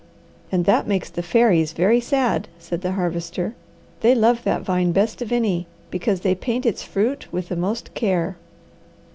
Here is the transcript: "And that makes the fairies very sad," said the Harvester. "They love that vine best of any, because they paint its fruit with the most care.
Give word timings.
"And 0.51 0.65
that 0.65 0.87
makes 0.87 1.11
the 1.11 1.21
fairies 1.21 1.73
very 1.73 1.99
sad," 1.99 2.47
said 2.57 2.81
the 2.81 2.93
Harvester. 2.93 3.53
"They 3.99 4.15
love 4.15 4.43
that 4.45 4.63
vine 4.63 4.93
best 4.93 5.21
of 5.21 5.31
any, 5.31 5.67
because 5.91 6.21
they 6.21 6.33
paint 6.33 6.65
its 6.65 6.81
fruit 6.81 7.27
with 7.31 7.49
the 7.49 7.55
most 7.55 7.93
care. 7.93 8.35